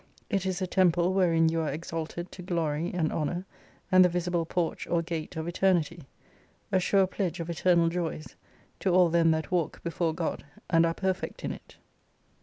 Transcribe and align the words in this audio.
It 0.31 0.47
is 0.47 0.57
the 0.57 0.65
temple 0.65 1.13
wherein 1.13 1.49
you 1.49 1.61
are 1.61 1.69
exalted 1.71 2.31
to 2.31 2.41
glory 2.41 2.91
and 2.91 3.13
honour, 3.13 3.45
and 3.91 4.03
the 4.03 4.09
visible 4.09 4.47
porch 4.47 4.87
or 4.87 5.03
gate 5.03 5.35
of 5.35 5.47
Eternity: 5.47 6.05
a 6.71 6.79
sure 6.79 7.05
pledge 7.05 7.39
of 7.39 7.51
Eternal 7.51 7.87
joys, 7.87 8.35
to 8.79 8.89
all 8.89 9.09
them 9.09 9.29
that 9.29 9.51
walk 9.51 9.83
before 9.83 10.15
God 10.15 10.43
and 10.71 10.87
are 10.87 10.95
perfect 10.95 11.43
in 11.45 11.51
it. 11.51 11.75